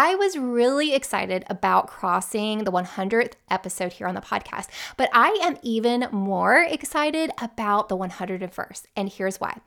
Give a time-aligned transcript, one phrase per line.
[0.00, 5.30] I was really excited about crossing the 100th episode here on the podcast, but I
[5.42, 8.84] am even more excited about the 101st.
[8.94, 9.58] And here's why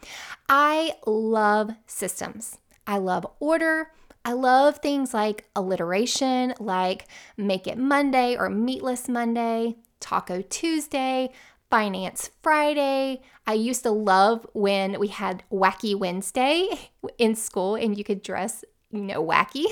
[0.48, 3.92] I love systems, I love order.
[4.24, 11.32] I love things like alliteration, like Make It Monday or Meatless Monday, Taco Tuesday,
[11.70, 13.22] Finance Friday.
[13.48, 16.70] I used to love when we had Wacky Wednesday
[17.18, 19.66] in school and you could dress, you know, wacky.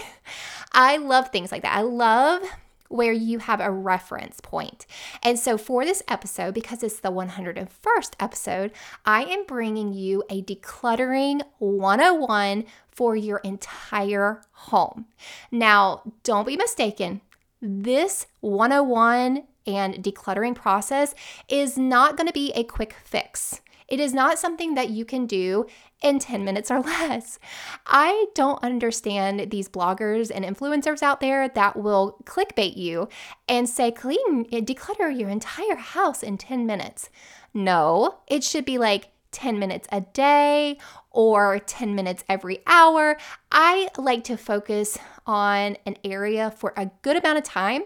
[0.71, 1.77] I love things like that.
[1.77, 2.41] I love
[2.89, 4.85] where you have a reference point.
[5.21, 8.71] And so for this episode, because it's the 101st episode,
[9.05, 15.05] I am bringing you a decluttering 101 for your entire home.
[15.51, 17.21] Now, don't be mistaken.
[17.61, 21.13] This 101 and decluttering process
[21.47, 23.61] is not going to be a quick fix.
[23.89, 25.65] It is not something that you can do
[26.01, 27.39] in 10 minutes or less.
[27.85, 33.09] I don't understand these bloggers and influencers out there that will clickbait you
[33.47, 37.09] and say, clean, eh, declutter your entire house in 10 minutes.
[37.53, 40.77] No, it should be like 10 minutes a day
[41.11, 43.17] or 10 minutes every hour.
[43.51, 47.83] I like to focus on an area for a good amount of time.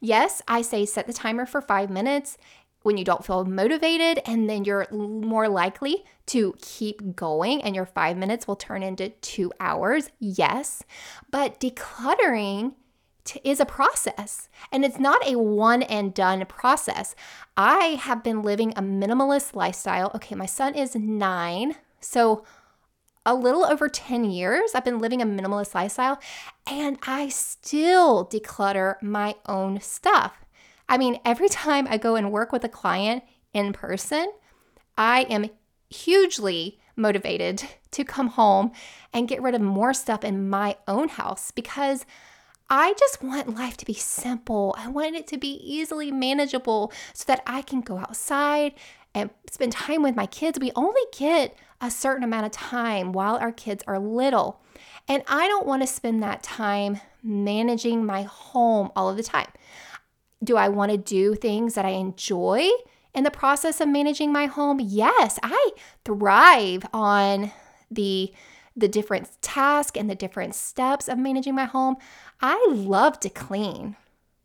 [0.00, 2.38] Yes, I say set the timer for five minutes
[2.86, 7.84] when you don't feel motivated, and then you're more likely to keep going, and your
[7.84, 10.08] five minutes will turn into two hours.
[10.20, 10.84] Yes,
[11.32, 12.74] but decluttering
[13.42, 17.16] is a process and it's not a one and done process.
[17.56, 20.12] I have been living a minimalist lifestyle.
[20.14, 22.44] Okay, my son is nine, so
[23.24, 26.20] a little over 10 years I've been living a minimalist lifestyle
[26.70, 30.45] and I still declutter my own stuff.
[30.88, 34.32] I mean, every time I go and work with a client in person,
[34.96, 35.50] I am
[35.90, 38.72] hugely motivated to come home
[39.12, 42.04] and get rid of more stuff in my own house because
[42.68, 44.74] I just want life to be simple.
[44.76, 48.74] I want it to be easily manageable so that I can go outside
[49.14, 50.58] and spend time with my kids.
[50.60, 54.60] We only get a certain amount of time while our kids are little.
[55.08, 59.48] And I don't want to spend that time managing my home all of the time.
[60.42, 62.68] Do I want to do things that I enjoy
[63.14, 64.80] in the process of managing my home?
[64.80, 65.70] Yes, I
[66.04, 67.52] thrive on
[67.90, 68.32] the
[68.78, 71.96] the different tasks and the different steps of managing my home.
[72.42, 73.96] I love to clean.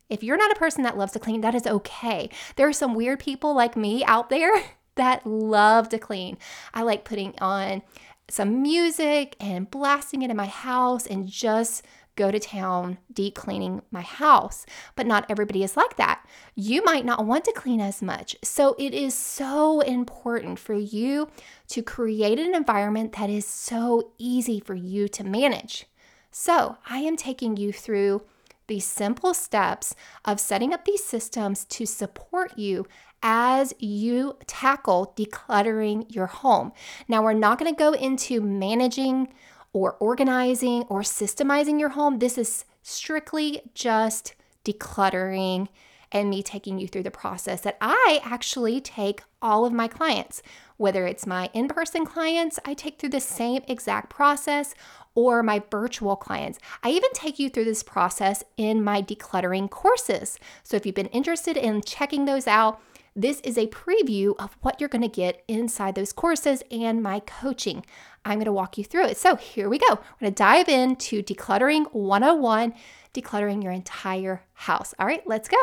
[0.09, 2.29] If you're not a person that loves to clean, that is okay.
[2.55, 4.53] There are some weird people like me out there
[4.95, 6.37] that love to clean.
[6.73, 7.81] I like putting on
[8.29, 11.83] some music and blasting it in my house and just
[12.15, 14.65] go to town deep cleaning my house.
[14.95, 16.25] But not everybody is like that.
[16.55, 18.35] You might not want to clean as much.
[18.43, 21.29] So it is so important for you
[21.69, 25.85] to create an environment that is so easy for you to manage.
[26.31, 28.23] So I am taking you through
[28.67, 32.85] these simple steps of setting up these systems to support you
[33.21, 36.71] as you tackle decluttering your home.
[37.07, 39.33] Now, we're not going to go into managing
[39.73, 42.19] or organizing or systemizing your home.
[42.19, 45.67] This is strictly just decluttering
[46.11, 50.41] and me taking you through the process that I actually take all of my clients.
[50.75, 54.75] Whether it's my in person clients, I take through the same exact process,
[55.13, 56.59] or my virtual clients.
[56.83, 60.39] I even take you through this process in my decluttering courses.
[60.63, 62.81] So if you've been interested in checking those out,
[63.15, 67.19] this is a preview of what you're going to get inside those courses and my
[67.19, 67.85] coaching.
[68.23, 69.17] I'm going to walk you through it.
[69.17, 69.87] So here we go.
[69.89, 72.73] We're going to dive into decluttering 101,
[73.13, 74.93] decluttering your entire house.
[74.97, 75.57] All right, let's go.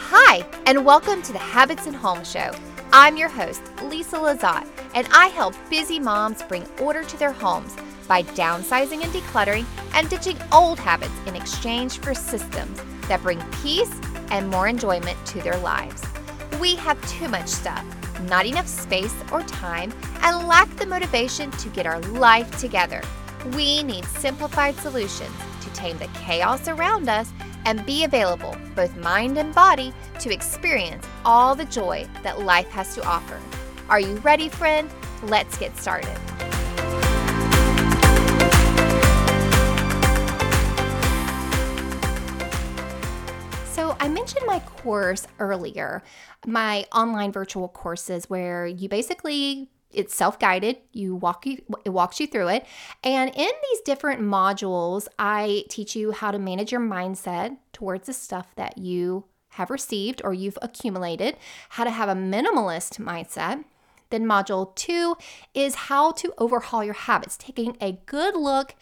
[0.00, 2.52] Hi, and welcome to the Habits and Home Show.
[2.90, 7.76] I'm your host, Lisa Lazat, and I help busy moms bring order to their homes
[8.08, 13.94] by downsizing and decluttering and ditching old habits in exchange for systems that bring peace
[14.30, 16.02] and more enjoyment to their lives.
[16.60, 17.84] We have too much stuff,
[18.22, 23.02] not enough space or time, and lack the motivation to get our life together.
[23.54, 27.30] We need simplified solutions to tame the chaos around us
[27.64, 32.94] and be available, both mind and body, to experience all the joy that life has
[32.94, 33.38] to offer.
[33.88, 34.90] Are you ready, friend?
[35.22, 36.16] Let's get started.
[44.00, 46.02] I mentioned my course earlier,
[46.46, 50.76] my online virtual courses where you basically it's self-guided.
[50.92, 52.66] You walk you it walks you through it.
[53.02, 58.12] And in these different modules i teach you how to manage your mindset towards the
[58.12, 61.36] stuff that you have received or you've accumulated
[61.70, 63.64] how to have a minimalist mindset.
[64.10, 65.16] Then, module two
[65.52, 68.74] is how to overhaul your habits, taking a good look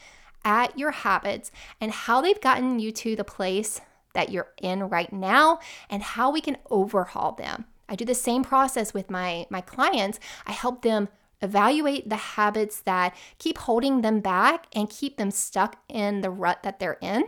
[0.45, 3.81] at your habits and how they've gotten you to the place
[4.17, 7.67] that you're in right now and how we can overhaul them.
[7.89, 10.19] I do the same process with my, my clients.
[10.45, 11.09] I help them
[11.41, 16.63] evaluate the habits that keep holding them back and keep them stuck in the rut
[16.63, 17.25] that they're in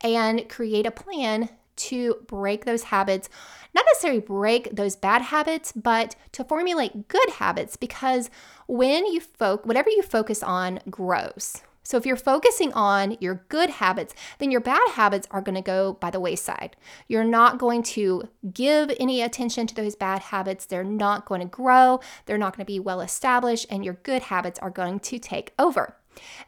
[0.00, 3.28] and create a plan to break those habits
[3.74, 8.30] not necessarily break those bad habits, but to formulate good habits because
[8.66, 11.62] when you focus, whatever you focus on grows.
[11.82, 15.62] So if you're focusing on your good habits, then your bad habits are going to
[15.62, 16.76] go by the wayside.
[17.08, 20.66] You're not going to give any attention to those bad habits.
[20.66, 22.00] They're not going to grow.
[22.26, 25.52] They're not going to be well established and your good habits are going to take
[25.58, 25.96] over.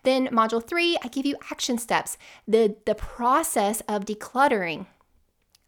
[0.02, 2.19] Then module 3, I give you action steps.
[2.46, 4.86] The the process of decluttering.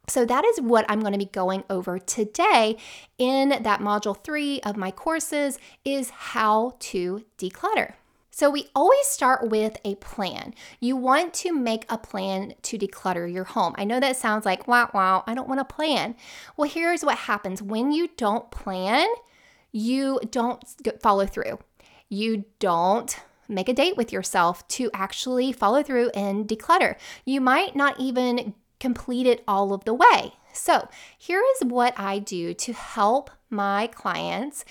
[0.09, 2.77] So, that is what I'm going to be going over today
[3.19, 7.95] in that module three of my courses is how to declutter.
[8.37, 10.53] So, we always start with a plan.
[10.79, 13.75] You want to make a plan to declutter your home.
[13.79, 16.17] I know that sounds like, wow, wow, I don't want a plan.
[16.55, 19.09] Well, here's what happens when you don't plan,
[19.73, 20.63] you don't
[21.01, 21.61] follow through.
[22.11, 23.19] You don't
[23.49, 26.97] make a date with yourself to actually follow through and declutter.
[27.25, 30.35] You might not even complete it all of the way.
[30.53, 34.67] So, here is what I do to help my clients,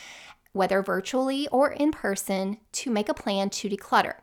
[0.56, 4.16] whether virtually or in person, to make a plan to declutter.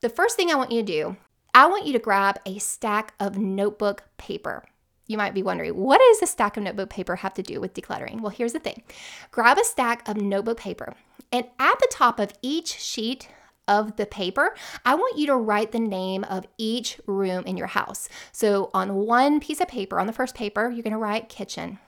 [0.00, 1.16] The first thing I want you to do,
[1.52, 4.64] I want you to grab a stack of notebook paper.
[5.06, 7.74] You might be wondering, what does a stack of notebook paper have to do with
[7.74, 8.20] decluttering?
[8.20, 8.82] Well, here's the thing
[9.30, 10.94] grab a stack of notebook paper,
[11.32, 13.28] and at the top of each sheet
[13.68, 14.54] of the paper,
[14.84, 18.08] I want you to write the name of each room in your house.
[18.30, 21.80] So on one piece of paper, on the first paper, you're to write kitchen.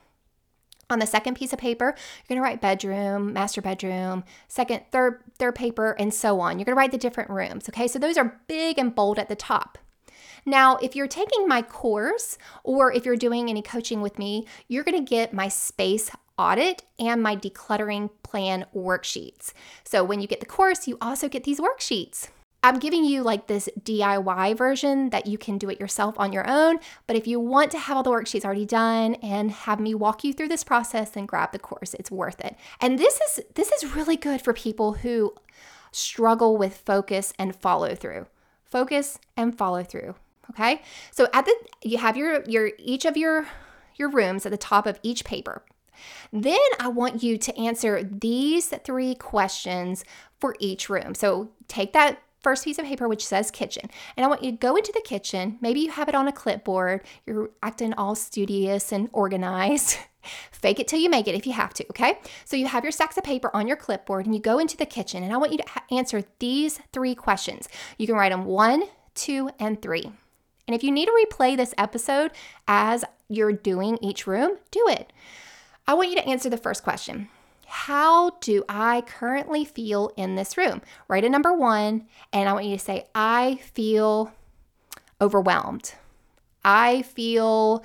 [0.91, 5.23] On the second piece of paper, you're going to write bedroom, master bedroom, second, third,
[5.39, 6.59] third paper, and so on.
[6.59, 7.69] You're going to write the different rooms.
[7.69, 9.77] Okay, so those are big and bold at the top.
[10.47, 14.85] Now, if you're taking my course or if you're doing any coaching with me, you're
[14.85, 19.53] going to get my space audit and my decluttering plan worksheets.
[19.85, 22.29] So when you get the course, you also get these worksheets.
[22.63, 26.49] I'm giving you like this DIY version that you can do it yourself on your
[26.49, 26.79] own.
[27.07, 30.25] But if you want to have all the worksheets already done and have me walk
[30.25, 31.95] you through this process, then grab the course.
[31.95, 32.57] It's worth it.
[32.81, 35.35] And this is this is really good for people who
[35.93, 38.27] struggle with focus and follow through.
[38.65, 40.17] Focus and follow through.
[40.51, 40.83] Okay.
[41.13, 43.47] So at the you have your your each of your
[43.95, 45.63] your rooms at the top of each paper.
[46.33, 50.05] Then I want you to answer these three questions
[50.39, 51.15] for each room.
[51.15, 53.91] So take that first piece of paper which says kitchen.
[54.17, 55.59] And i want you to go into the kitchen.
[55.61, 57.03] Maybe you have it on a clipboard.
[57.27, 59.97] You're acting all studious and organized.
[60.51, 62.19] Fake it till you make it if you have to okay?
[62.45, 64.87] So you have your stacks of paper on your clipboard and you go into the
[64.87, 65.23] kitchen.
[65.23, 67.69] And i want you to ha- answer these three questions.
[67.97, 68.85] You can write them one
[69.15, 70.13] two and three.
[70.67, 72.31] And if you need to replay this episode
[72.67, 75.13] as you're doing each room do it.
[75.87, 77.29] I want you to answer the first question.
[77.69, 80.81] How do I currently feel in this room?
[81.07, 84.33] Write a number one, and I want you to say, I feel
[85.21, 85.95] overwhelmed.
[86.65, 87.85] I feel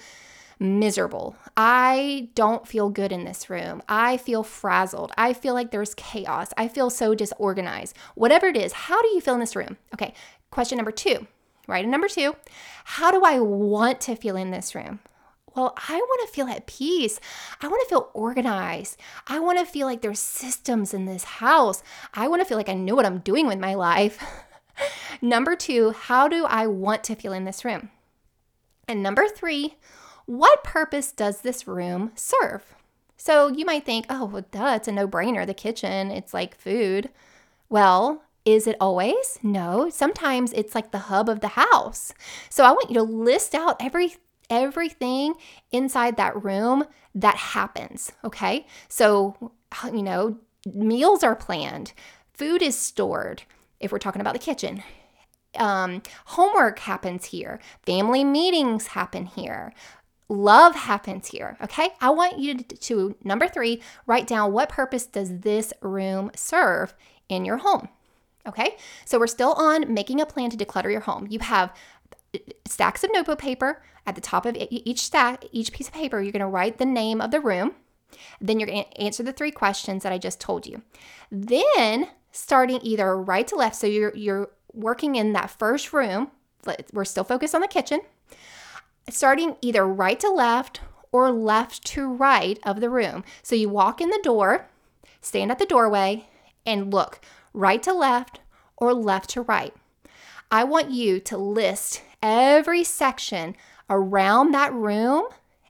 [0.60, 1.36] miserable.
[1.58, 3.84] I don't feel good in this room.
[3.90, 5.12] I feel frazzled.
[5.18, 6.50] I feel like there's chaos.
[6.58, 7.96] I feel so disorganized.
[8.16, 9.78] Whatever it is, how do you feel in this room?
[9.94, 10.14] Okay,
[10.50, 11.28] question number two.
[11.68, 12.36] Write a number two.
[12.86, 15.00] How do I want to feel in this room?
[15.56, 17.20] Well, I want to feel at peace.
[17.62, 19.00] I want to feel organized.
[19.28, 21.84] I want to feel like there's systems in this house.
[22.14, 24.24] I want to feel like I know what I'm doing with my life.
[25.22, 27.90] number two, how do I want to feel in this room?
[28.88, 29.76] And number three,
[30.26, 32.76] what purpose does this room serve?
[33.18, 35.46] So you might think, oh, well, duh, it's a no brainer.
[35.46, 37.10] The kitchen, it's like food.
[37.70, 39.40] Well, is it always?
[39.42, 39.90] No.
[39.90, 42.14] Sometimes it's like the hub of the house.
[42.50, 44.16] So I want you to list out every
[44.50, 45.36] everything
[45.72, 46.86] inside that room
[47.16, 48.12] that happens.
[48.24, 48.66] Okay.
[48.88, 49.52] So,
[49.86, 50.38] you know,
[50.74, 51.94] meals are planned,
[52.34, 53.44] food is stored.
[53.80, 54.84] If we're talking about the kitchen,
[55.58, 59.74] um, homework happens here, family meetings happen here,
[60.30, 61.58] love happens here.
[61.62, 61.90] Okay.
[62.02, 66.94] I want you to, to, number three, write down what purpose does this room serve
[67.30, 67.90] in your home?
[68.48, 68.76] Okay.
[69.06, 71.28] So we're still on making a plan to declutter your home.
[71.30, 71.74] You have
[72.68, 73.84] stacks of notebook paper.
[74.06, 76.86] At the top of each stack, each piece of paper, you're going to write the
[76.86, 77.74] name of the room.
[78.42, 80.82] Then you're going to answer the three questions that I just told you.
[81.32, 86.32] Then, starting either right to left, so you're you're working in that first room.
[86.92, 88.02] We're still focused on the kitchen.
[89.10, 93.24] Starting either right to left or left to right of the room.
[93.42, 94.68] So you walk in the door,
[95.22, 96.28] stand at the doorway
[96.66, 97.22] and look
[97.54, 98.40] right to left
[98.78, 99.74] or left to right.
[100.52, 103.56] I want you to list every section
[103.90, 105.26] around that room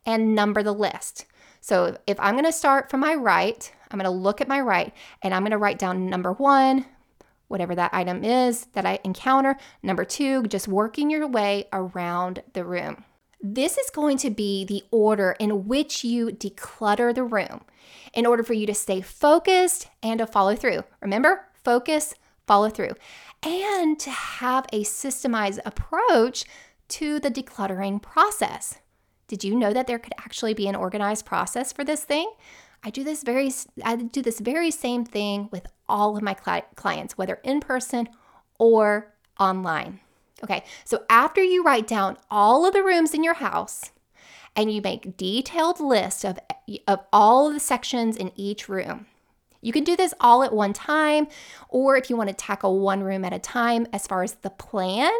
[0.05, 1.25] and number the list.
[1.60, 4.62] So if I'm going to start from my right, I'm going to look at my
[4.62, 6.86] right and I'm going to write down number one,
[7.48, 9.57] whatever that item is that I encounter.
[9.81, 13.03] Number two, just working your way around the room.
[13.41, 17.62] This is going to be the order in which you declutter the room
[18.13, 20.83] in order for you to stay focused and to follow through.
[21.01, 22.13] Remember, focus,
[22.45, 22.93] follow through,
[23.45, 26.45] and to have a systemized approach
[26.89, 28.79] to the decluttering process.
[29.27, 32.31] Did you know that there could actually be an organized process for this thing?
[32.83, 33.51] I do this very
[33.83, 38.09] I do this very same thing with all of my clients, whether in person
[38.59, 40.01] or online.
[40.43, 43.91] Okay, so after you write down all of the rooms in your house
[44.55, 46.38] and you make detailed list of,
[46.88, 49.05] of all of the sections in each room,
[49.63, 51.27] you can do this all at one time,
[51.70, 54.50] or if you want to tackle one room at a time, as far as the
[54.50, 55.12] plan,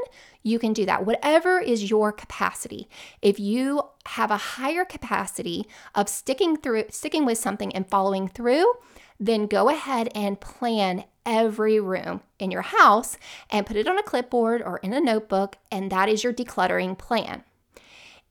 [0.44, 1.06] you can do that.
[1.06, 2.88] Whatever is your capacity.
[3.22, 8.74] If you have a higher capacity of sticking through, sticking with something and following through,
[9.20, 13.18] then go ahead and plan every room in your house
[13.50, 16.98] and put it on a clipboard or in a notebook, and that is your decluttering
[16.98, 17.44] plan.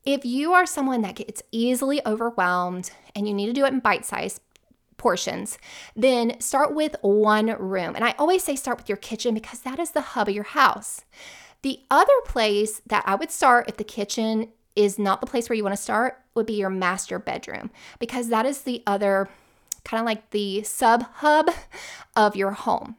[0.05, 3.79] If you are someone that gets easily overwhelmed and you need to do it in
[3.81, 4.41] bite size
[5.03, 5.59] portions,
[5.97, 7.97] then start with one room.
[7.97, 10.45] And I always say start with your kitchen because that is the hub of your
[10.45, 11.05] house.
[11.63, 15.57] The other place that I would start if the kitchen is not the place where
[15.57, 19.29] you want to start would be your master bedroom because that is the other
[19.85, 21.51] kind of like the sub hub
[22.17, 22.95] of your home.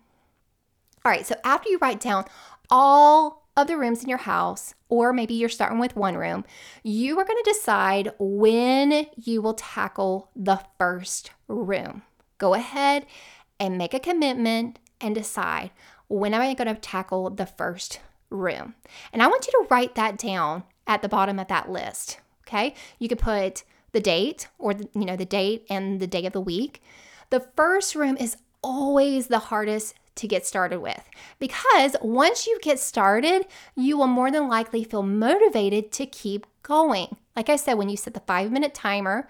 [1.05, 2.25] All right, so after you write down
[2.69, 6.43] all of the rooms in your house, or maybe you're starting with one room,
[6.83, 12.03] you are going to decide when you will tackle the first room.
[12.37, 13.05] Go ahead
[13.59, 15.71] and make a commitment and decide
[16.07, 18.75] when am I going to tackle the first room.
[19.11, 22.19] And I want you to write that down at the bottom of that list.
[22.47, 22.73] Okay?
[22.99, 26.33] You could put the date or the, you know the date and the day of
[26.33, 26.81] the week.
[27.29, 31.03] The first room is always the hardest to get started with
[31.39, 37.17] because once you get started, you will more than likely feel motivated to keep going.
[37.35, 39.27] Like I said when you set the 5-minute timer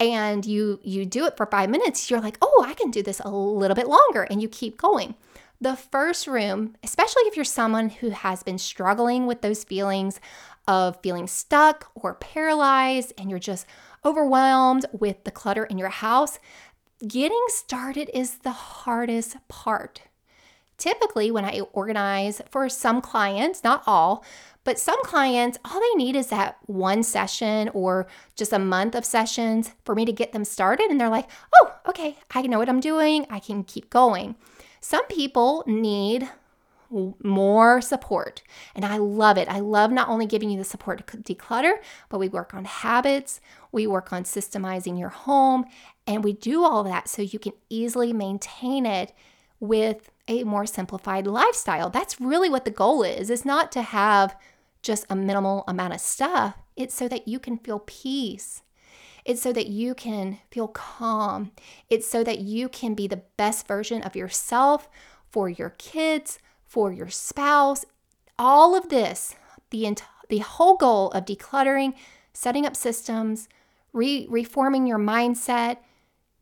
[0.00, 3.20] and you you do it for 5 minutes, you're like, "Oh, I can do this
[3.20, 5.14] a little bit longer." And you keep going.
[5.60, 10.20] The first room, especially if you're someone who has been struggling with those feelings
[10.68, 13.66] of feeling stuck or paralyzed and you're just
[14.04, 16.38] overwhelmed with the clutter in your house,
[17.06, 20.02] getting started is the hardest part.
[20.76, 24.24] Typically, when I organize for some clients, not all,
[24.62, 29.04] but some clients, all they need is that one session or just a month of
[29.04, 30.90] sessions for me to get them started.
[30.90, 33.26] And they're like, oh, okay, I know what I'm doing.
[33.28, 34.36] I can keep going.
[34.80, 36.28] Some people need
[36.90, 38.42] more support.
[38.74, 39.48] And I love it.
[39.48, 41.74] I love not only giving you the support to declutter,
[42.08, 43.40] but we work on habits,
[43.72, 45.66] we work on systemizing your home,
[46.08, 49.12] and we do all that so you can easily maintain it
[49.60, 51.90] with a more simplified lifestyle.
[51.90, 53.28] That's really what the goal is.
[53.28, 54.34] It's not to have
[54.82, 56.56] just a minimal amount of stuff.
[56.76, 58.62] It's so that you can feel peace.
[59.26, 61.52] It's so that you can feel calm.
[61.90, 64.88] It's so that you can be the best version of yourself
[65.28, 67.84] for your kids, for your spouse.
[68.38, 69.34] All of this,
[69.70, 71.92] the, ent- the whole goal of decluttering,
[72.32, 73.46] setting up systems,
[73.92, 75.78] re- reforming your mindset,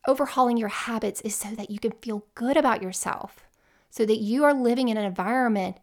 [0.06, 3.46] overhauling your habits is so that you can feel good about yourself,
[3.90, 5.76] so that you are living in an environment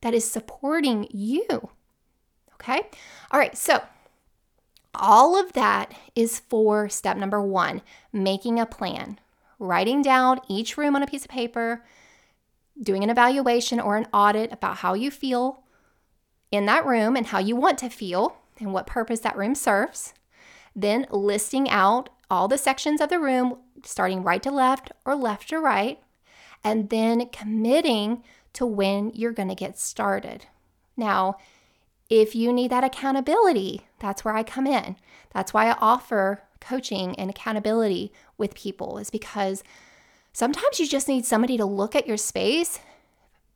[0.00, 1.70] that is supporting you.
[2.54, 2.82] Okay?
[3.30, 3.82] All right, so
[4.94, 7.82] all of that is for step number one
[8.12, 9.18] making a plan,
[9.58, 11.84] writing down each room on a piece of paper,
[12.80, 15.62] doing an evaluation or an audit about how you feel
[16.50, 20.14] in that room and how you want to feel and what purpose that room serves.
[20.74, 25.48] Then listing out all the sections of the room, starting right to left or left
[25.50, 25.98] to right,
[26.62, 28.22] and then committing
[28.52, 30.46] to when you're going to get started.
[30.96, 31.36] Now,
[32.08, 34.96] if you need that accountability, that's where I come in.
[35.32, 39.62] That's why I offer coaching and accountability with people, is because
[40.32, 42.80] Sometimes you just need somebody to look at your space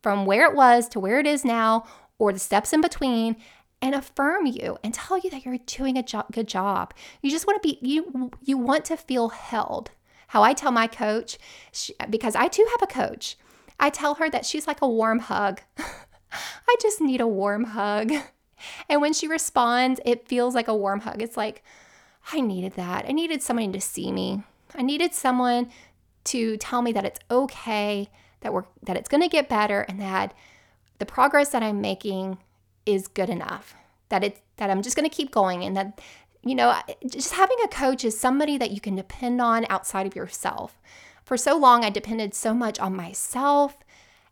[0.02, 1.87] from where it was to where it is now,
[2.19, 3.37] or the steps in between,
[3.81, 6.93] and affirm you and tell you that you're doing a jo- good job.
[7.23, 9.90] You just want to be you you want to feel held.
[10.28, 11.38] How I tell my coach,
[11.73, 13.37] she, because I too have a coach,
[13.78, 15.61] I tell her that she's like a warm hug.
[15.78, 18.12] I just need a warm hug.
[18.88, 21.21] And when she responds, it feels like a warm hug.
[21.21, 21.62] It's like,
[22.33, 23.04] I needed that.
[23.07, 24.43] I needed someone to see me.
[24.75, 25.71] I needed someone
[26.25, 28.09] to tell me that it's okay,
[28.40, 30.35] that we're that it's going to get better and that
[30.99, 32.38] the progress that I'm making
[32.87, 33.75] is good enough.
[34.09, 36.00] That it's that I'm just going to keep going and that
[36.45, 40.15] you know, just having a coach is somebody that you can depend on outside of
[40.15, 40.81] yourself.
[41.25, 43.79] For so long I depended so much on myself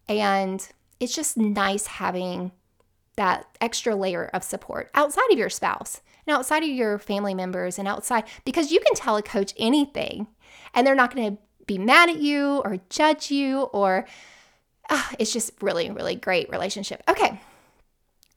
[0.08, 0.66] and
[1.00, 2.52] it's just nice having
[3.16, 7.78] that extra layer of support outside of your spouse and outside of your family members
[7.78, 10.26] and outside because you can tell a coach anything
[10.74, 14.06] and they're not going to be mad at you or judge you or
[14.88, 17.38] uh, it's just really really great relationship okay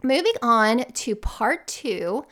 [0.04, 2.26] moving on to part two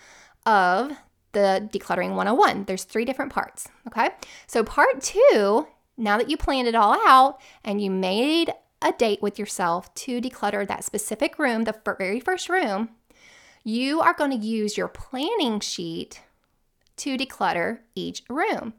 [0.46, 0.92] of
[1.34, 4.10] the decluttering 101 there's three different parts okay
[4.48, 9.22] so part two now that you planned it all out and you made a date
[9.22, 12.90] with yourself to declutter that specific room, the very first room,
[13.63, 16.22] you are going to use your planning sheet
[16.98, 18.74] to declutter each room.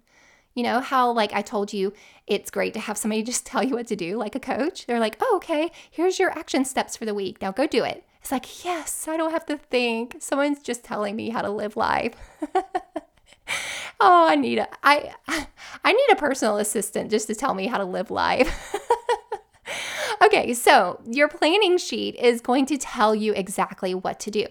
[0.55, 1.93] You know how, like I told you,
[2.27, 4.87] it's great to have somebody just tell you what to do, like a coach.
[4.87, 7.41] They're like, oh, okay, here's your action steps for the week.
[7.41, 8.05] Now go do it.
[8.25, 10.17] It's like, yes, I don't have to think.
[10.19, 12.17] Someone's just telling me how to live life.
[14.01, 15.13] oh, I need a I
[15.85, 18.75] I need a personal assistant just to tell me how to live life.
[20.23, 24.47] Okay, so your planning sheet is going to tell you exactly what to do.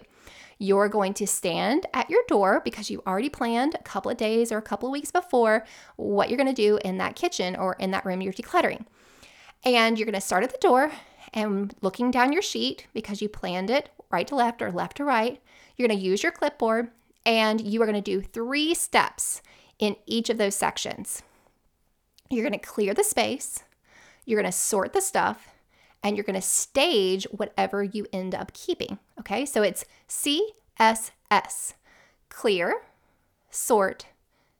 [0.58, 4.52] You're going to stand at your door because you already planned a couple of days
[4.52, 5.64] or a couple of weeks before
[5.96, 8.84] what you're going to do in that kitchen or in that room you're decluttering.
[9.64, 10.92] And you're going to start at the door
[11.34, 15.04] and looking down your sheet because you planned it right to left or left to
[15.04, 15.42] right.
[15.76, 16.90] You're going to use your clipboard
[17.26, 19.42] and you are going to do three steps
[19.78, 21.22] in each of those sections.
[22.30, 23.62] You're going to clear the space,
[24.24, 25.48] you're going to sort the stuff,
[26.02, 28.98] and you're going to stage whatever you end up keeping.
[29.20, 31.74] Okay, so it's CSS
[32.28, 32.82] clear,
[33.50, 34.06] sort,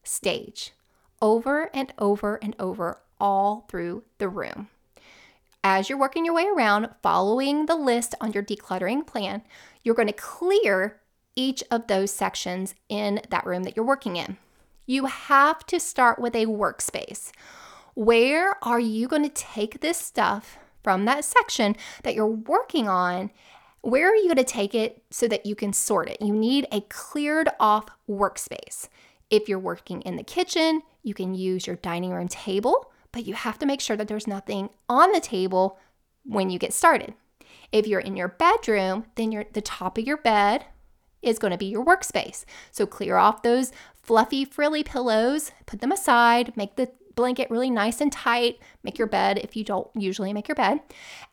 [0.02, 0.72] stage
[1.24, 4.68] over and over and over all through the room.
[5.66, 9.40] As you're working your way around, following the list on your decluttering plan,
[9.82, 11.00] you're going to clear
[11.34, 14.36] each of those sections in that room that you're working in.
[14.84, 17.32] You have to start with a workspace.
[17.94, 23.30] Where are you going to take this stuff from that section that you're working on,
[23.80, 26.20] where are you going to take it so that you can sort it?
[26.20, 28.88] You need a cleared off workspace.
[29.30, 33.34] If you're working in the kitchen, you can use your dining room table, but you
[33.34, 35.78] have to make sure that there's nothing on the table
[36.24, 37.14] when you get started.
[37.70, 40.64] If you're in your bedroom, then the top of your bed
[41.22, 42.44] is going to be your workspace.
[42.72, 48.00] So clear off those fluffy frilly pillows, put them aside, make the blanket really nice
[48.00, 48.58] and tight.
[48.82, 50.80] Make your bed if you don't usually make your bed.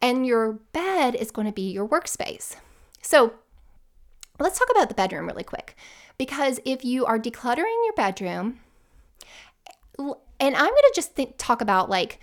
[0.04, 2.58] And your bed is going to be your workspace.
[3.02, 3.34] So
[4.40, 5.76] let's talk about the bedroom really quick.
[6.20, 8.60] Because if you are decluttering your bedroom,
[10.42, 12.20] and I'm going to just think, talk about like,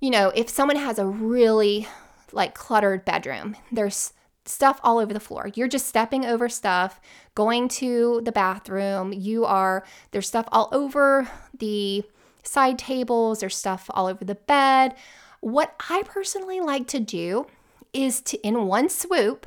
[0.00, 1.88] you know, if someone has a really
[2.32, 4.12] like cluttered bedroom, there's
[4.44, 5.50] stuff all over the floor.
[5.54, 7.00] You're just stepping over stuff,
[7.34, 9.12] going to the bathroom.
[9.12, 12.04] You are, there's stuff all over the
[12.42, 14.94] side tables, there's stuff all over the bed.
[15.40, 17.46] What I personally like to do
[17.92, 19.46] is to, in one swoop,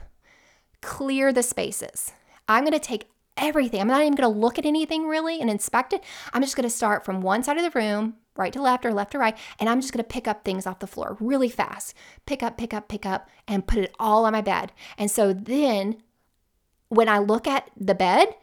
[0.82, 2.12] clear the spaces.
[2.47, 3.82] I'm going to take everything.
[3.82, 6.04] I'm not even going to look at anything really and inspect it.
[6.34, 8.93] I'm just going to start from one side of the room, right to left or
[8.93, 11.50] left to right, and I'm just going to pick up things off the floor really
[11.50, 11.93] fast.
[12.26, 14.72] Pick up, pick up, pick up, and put it all on my bed.
[14.98, 15.98] And so then
[16.89, 18.36] when I look at the bed,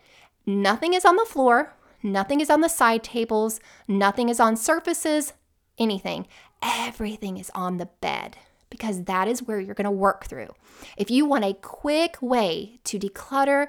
[0.46, 1.74] nothing is on the floor.
[2.02, 5.34] Nothing is on the side tables, nothing is on surfaces,
[5.78, 6.26] anything.
[6.62, 8.38] Everything is on the bed
[8.70, 10.48] because that is where you're going to work through.
[10.96, 13.68] If you want a quick way to declutter,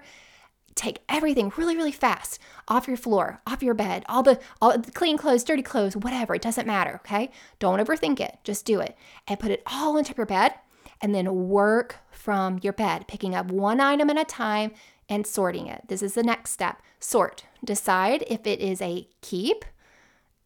[0.75, 4.91] take everything really really fast off your floor, off your bed, all the all the
[4.91, 7.29] clean clothes, dirty clothes, whatever, it doesn't matter, okay?
[7.59, 8.37] Don't overthink it.
[8.43, 8.95] Just do it
[9.27, 10.53] and put it all into your bed
[11.01, 14.71] and then work from your bed, picking up one item at a time
[15.09, 15.81] and sorting it.
[15.87, 16.81] This is the next step.
[16.99, 17.45] Sort.
[17.65, 19.65] Decide if it is a keep,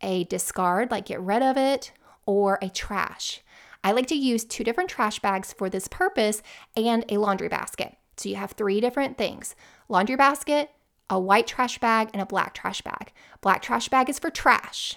[0.01, 1.91] a discard, like get rid of it,
[2.25, 3.41] or a trash.
[3.83, 6.41] I like to use two different trash bags for this purpose
[6.75, 7.95] and a laundry basket.
[8.17, 9.55] So you have three different things
[9.87, 10.71] laundry basket,
[11.09, 13.11] a white trash bag, and a black trash bag.
[13.41, 14.95] Black trash bag is for trash.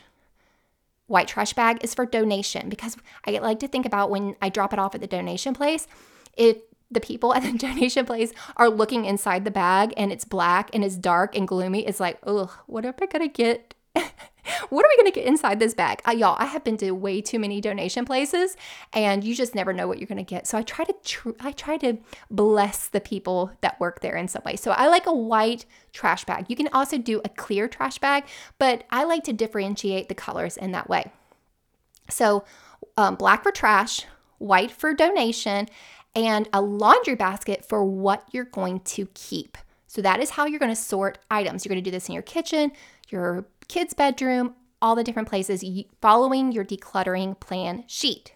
[1.06, 2.96] White trash bag is for donation because
[3.26, 5.86] I like to think about when I drop it off at the donation place,
[6.36, 6.58] if
[6.90, 10.84] the people at the donation place are looking inside the bag and it's black and
[10.84, 13.74] it's dark and gloomy, it's like, ugh, what am I gonna get?
[14.70, 16.00] what are we gonna get inside this bag?
[16.06, 18.56] Uh, y'all, I have been to way too many donation places,
[18.92, 20.46] and you just never know what you're gonna get.
[20.46, 21.98] So I try to tr- I try to
[22.30, 24.56] bless the people that work there in some way.
[24.56, 26.46] So I like a white trash bag.
[26.48, 28.24] You can also do a clear trash bag,
[28.58, 31.10] but I like to differentiate the colors in that way.
[32.08, 32.44] So,
[32.96, 34.04] um, black for trash,
[34.38, 35.68] white for donation,
[36.14, 39.58] and a laundry basket for what you're going to keep.
[39.86, 41.64] So, that is how you're going to sort items.
[41.64, 42.72] You're going to do this in your kitchen,
[43.10, 45.64] your kids' bedroom, all the different places,
[46.00, 48.32] following your decluttering plan sheet.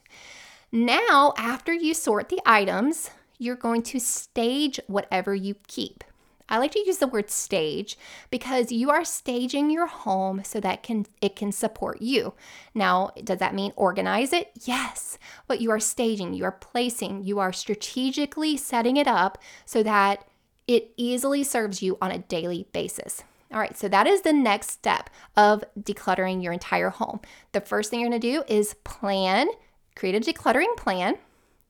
[0.71, 6.05] Now, after you sort the items, you're going to stage whatever you keep.
[6.49, 7.97] I like to use the word stage
[8.31, 12.35] because you are staging your home so that can it can support you.
[12.75, 14.51] Now, does that mean organize it?
[14.61, 15.19] Yes.
[15.47, 20.27] But you are staging, you are placing, you are strategically setting it up so that
[20.69, 23.23] it easily serves you on a daily basis.
[23.53, 27.21] All right, so that is the next step of decluttering your entire home.
[27.53, 29.49] The first thing you're gonna do is plan,
[29.95, 31.19] create a decluttering plan.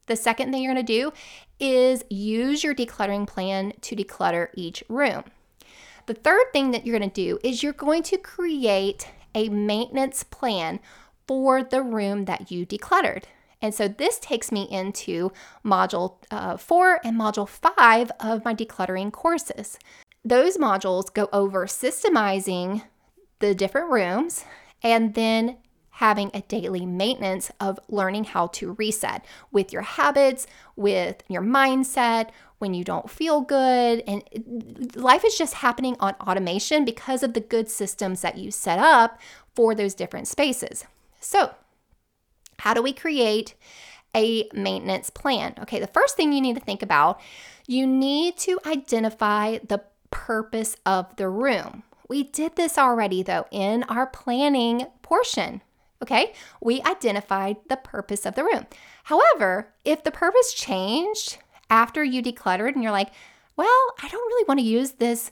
[0.06, 1.12] The second thing you're gonna do
[1.58, 5.24] is use your decluttering plan to declutter each room.
[6.06, 10.78] The third thing that you're gonna do is you're going to create a maintenance plan
[11.26, 13.24] for the room that you decluttered.
[13.60, 15.32] And so this takes me into
[15.64, 19.78] module uh, four and module five of my decluttering courses.
[20.24, 22.82] Those modules go over systemizing
[23.40, 24.44] the different rooms
[24.82, 25.56] and then
[25.96, 32.30] having a daily maintenance of learning how to reset with your habits, with your mindset,
[32.58, 34.02] when you don't feel good.
[34.06, 34.22] And
[34.94, 39.20] life is just happening on automation because of the good systems that you set up
[39.54, 40.86] for those different spaces.
[41.20, 41.54] So,
[42.60, 43.54] how do we create
[44.14, 45.54] a maintenance plan?
[45.60, 47.20] Okay, the first thing you need to think about,
[47.66, 51.82] you need to identify the purpose of the room.
[52.08, 55.62] We did this already, though, in our planning portion.
[56.02, 58.66] Okay, we identified the purpose of the room.
[59.04, 61.38] However, if the purpose changed
[61.70, 63.10] after you decluttered and you're like,
[63.56, 65.30] well, I don't really want to use this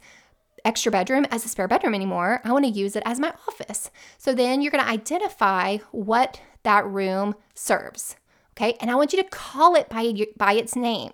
[0.64, 2.40] extra bedroom as a spare bedroom anymore.
[2.44, 3.90] I want to use it as my office.
[4.18, 8.16] So then you're going to identify what that room serves.
[8.52, 11.12] Okay, and I want you to call it by, by its name.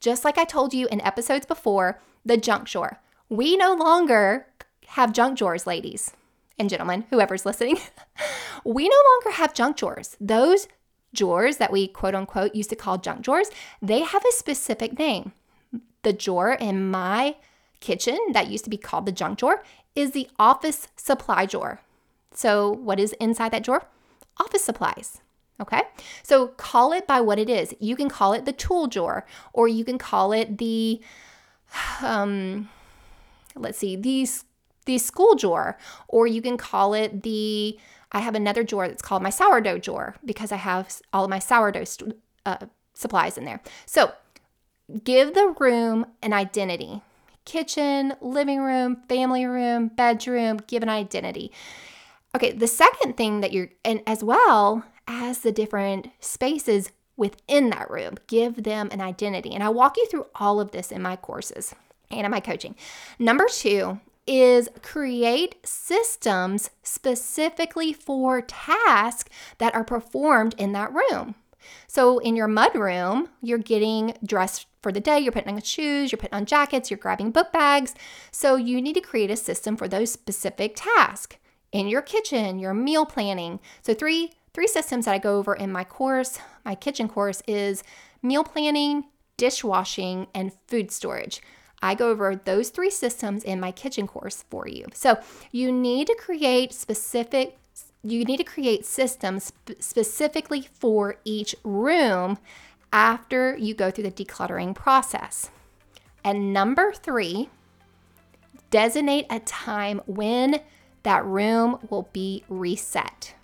[0.00, 3.00] Just like I told you in episodes before, the junk drawer.
[3.28, 4.46] We no longer
[4.88, 6.12] have junk drawers, ladies
[6.58, 7.78] and gentlemen, whoever's listening.
[8.64, 10.16] we no longer have junk drawers.
[10.20, 10.68] Those
[11.12, 15.32] drawers that we quote unquote used to call junk drawers, they have a specific name.
[16.02, 17.36] The drawer in my
[17.80, 19.62] kitchen that used to be called the junk drawer
[19.94, 21.80] is the office supply drawer.
[22.32, 23.86] So, what is inside that drawer?
[24.38, 25.20] Office supplies.
[25.60, 25.82] Okay,
[26.24, 27.74] so call it by what it is.
[27.78, 31.00] You can call it the tool drawer, or you can call it the
[32.02, 32.68] um,
[33.56, 34.44] let's see, these
[34.86, 37.78] the school drawer, or you can call it the
[38.12, 41.38] I have another drawer that's called my sourdough drawer because I have all of my
[41.38, 43.60] sourdough st- uh, supplies in there.
[43.86, 44.12] So
[45.02, 47.02] give the room an identity
[47.44, 51.52] kitchen, living room, family room, bedroom, give an identity.
[52.34, 57.90] Okay, the second thing that you're, and as well as the different spaces within that
[57.90, 59.54] room, give them an identity.
[59.54, 61.74] And I walk you through all of this in my courses
[62.10, 62.74] and in my coaching.
[63.18, 71.34] Number two is create systems specifically for tasks that are performed in that room.
[71.86, 76.12] So, in your mud room, you're getting dressed for the day, you're putting on shoes,
[76.12, 77.94] you're putting on jackets, you're grabbing book bags.
[78.30, 81.36] So, you need to create a system for those specific tasks.
[81.72, 83.60] In your kitchen, your meal planning.
[83.82, 87.82] So, three three systems that I go over in my course, my kitchen course is
[88.22, 89.04] meal planning,
[89.36, 91.42] dishwashing, and food storage.
[91.82, 94.86] I go over those three systems in my kitchen course for you.
[94.94, 95.18] So
[95.52, 97.58] you need to create specific
[98.02, 102.36] you need to create systems specifically for each room
[102.92, 105.50] after you go through the decluttering process.
[106.22, 107.48] And number 3,
[108.70, 110.60] designate a time when
[111.02, 113.34] that room will be reset.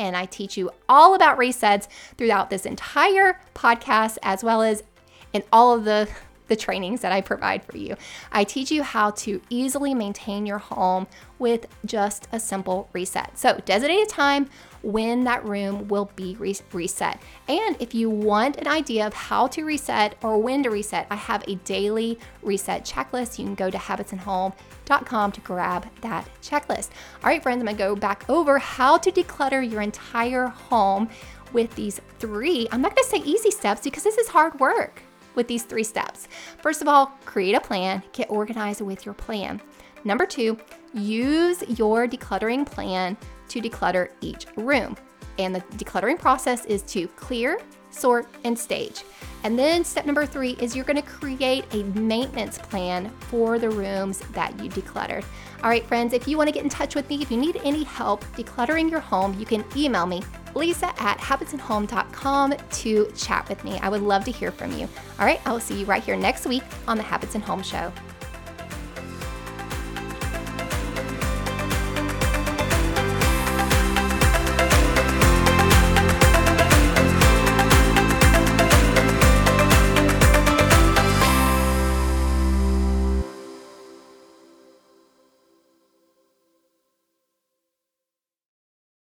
[0.00, 1.86] And I teach you all about resets
[2.16, 4.82] throughout this entire podcast, as well as
[5.34, 6.08] in all of the
[6.50, 7.96] the trainings that I provide for you.
[8.30, 11.06] I teach you how to easily maintain your home
[11.38, 13.38] with just a simple reset.
[13.38, 14.50] So, designate a time
[14.82, 17.22] when that room will be re- reset.
[17.48, 21.16] And if you want an idea of how to reset or when to reset, I
[21.16, 23.38] have a daily reset checklist.
[23.38, 26.90] You can go to habitsandhome.com to grab that checklist.
[27.22, 31.08] All right, friends, I'm gonna go back over how to declutter your entire home
[31.52, 35.02] with these three, I'm not gonna say easy steps because this is hard work
[35.34, 36.28] with these three steps.
[36.62, 39.60] First of all, create a plan, get organized with your plan.
[40.04, 40.58] Number two,
[40.94, 43.16] use your decluttering plan
[43.48, 44.96] to declutter each room.
[45.38, 49.04] And the decluttering process is to clear, sort, and stage.
[49.42, 54.18] And then step number three is you're gonna create a maintenance plan for the rooms
[54.32, 55.24] that you decluttered.
[55.62, 57.84] All right, friends, if you wanna get in touch with me, if you need any
[57.84, 60.22] help decluttering your home, you can email me
[60.54, 63.78] lisa at habitsandhome.com to chat with me.
[63.80, 64.88] I would love to hear from you.
[65.18, 67.62] All right, I will see you right here next week on the Habits and Home
[67.62, 67.92] Show.